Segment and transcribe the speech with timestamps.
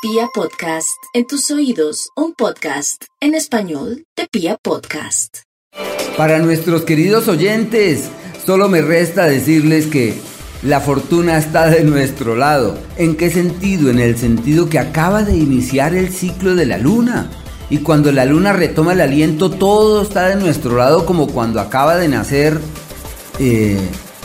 [0.00, 5.38] Pia Podcast, en tus oídos, un podcast en español de Pia Podcast.
[6.16, 8.08] Para nuestros queridos oyentes,
[8.46, 10.14] solo me resta decirles que
[10.62, 12.78] la fortuna está de nuestro lado.
[12.96, 13.90] ¿En qué sentido?
[13.90, 17.28] En el sentido que acaba de iniciar el ciclo de la luna.
[17.68, 21.96] Y cuando la luna retoma el aliento, todo está de nuestro lado como cuando acaba
[21.96, 22.60] de nacer
[23.40, 23.76] eh,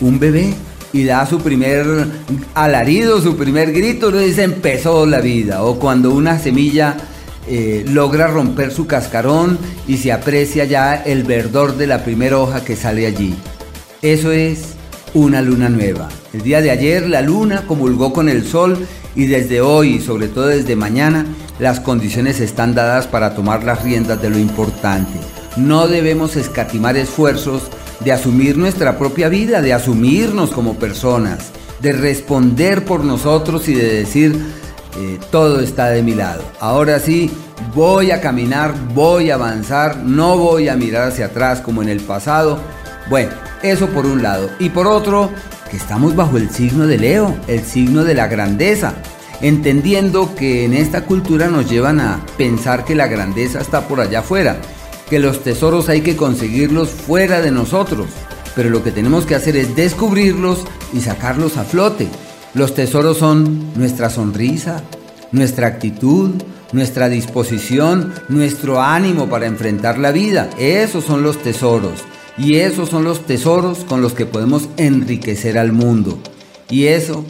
[0.00, 0.54] un bebé
[0.98, 1.86] y da su primer
[2.54, 5.62] alarido, su primer grito, uno dice empezó la vida.
[5.62, 6.96] O cuando una semilla
[7.46, 12.64] eh, logra romper su cascarón y se aprecia ya el verdor de la primera hoja
[12.64, 13.36] que sale allí.
[14.02, 14.74] Eso es
[15.14, 16.08] una luna nueva.
[16.32, 20.26] El día de ayer la luna comulgó con el sol y desde hoy y sobre
[20.26, 21.26] todo desde mañana
[21.60, 25.20] las condiciones están dadas para tomar las riendas de lo importante.
[25.56, 27.62] No debemos escatimar esfuerzos
[28.00, 33.94] de asumir nuestra propia vida, de asumirnos como personas, de responder por nosotros y de
[33.94, 34.38] decir,
[34.96, 36.42] eh, todo está de mi lado.
[36.60, 37.30] Ahora sí,
[37.74, 42.00] voy a caminar, voy a avanzar, no voy a mirar hacia atrás como en el
[42.00, 42.58] pasado.
[43.08, 43.30] Bueno,
[43.62, 44.50] eso por un lado.
[44.58, 45.30] Y por otro,
[45.70, 48.94] que estamos bajo el signo de Leo, el signo de la grandeza,
[49.40, 54.20] entendiendo que en esta cultura nos llevan a pensar que la grandeza está por allá
[54.20, 54.56] afuera
[55.08, 58.06] que los tesoros hay que conseguirlos fuera de nosotros,
[58.54, 62.08] pero lo que tenemos que hacer es descubrirlos y sacarlos a flote.
[62.54, 64.82] Los tesoros son nuestra sonrisa,
[65.32, 66.30] nuestra actitud,
[66.72, 70.50] nuestra disposición, nuestro ánimo para enfrentar la vida.
[70.58, 72.04] Esos son los tesoros.
[72.36, 76.18] Y esos son los tesoros con los que podemos enriquecer al mundo.
[76.70, 77.24] Y eso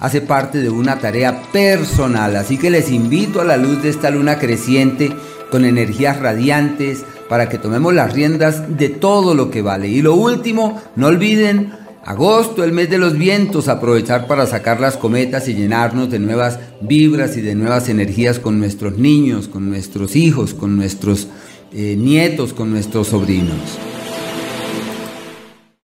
[0.00, 2.36] hace parte de una tarea personal.
[2.36, 5.12] Así que les invito a la luz de esta luna creciente
[5.50, 9.88] con energías radiantes para que tomemos las riendas de todo lo que vale.
[9.88, 11.72] Y lo último, no olviden,
[12.04, 16.58] agosto, el mes de los vientos, aprovechar para sacar las cometas y llenarnos de nuevas
[16.80, 21.28] vibras y de nuevas energías con nuestros niños, con nuestros hijos, con nuestros
[21.72, 23.91] eh, nietos, con nuestros sobrinos.